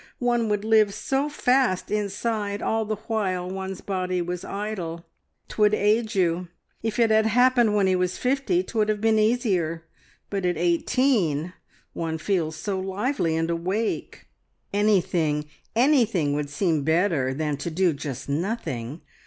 [0.17, 5.05] One would live so fast inside all the while one's body was idle.
[5.47, 6.47] 'Twould age you.
[6.81, 9.83] If it had happened when he was fifty, 'twould have been easier,
[10.31, 11.53] but at eighteen
[11.93, 14.25] one feels so lively and awake.
[14.73, 15.45] Anything,
[15.75, 19.01] anything would seem better than to do just nothing!